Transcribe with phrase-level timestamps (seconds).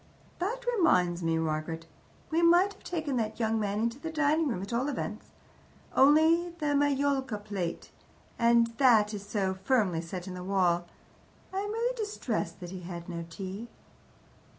[0.39, 1.85] "That reminds me, Margaret.
[2.31, 5.27] We might have taken that young man into the dining room, at all events.
[5.95, 7.91] Only the majolica plate
[8.39, 10.87] and that is so firmly set in the wall.
[11.53, 13.67] I am really distressed that he had no tea."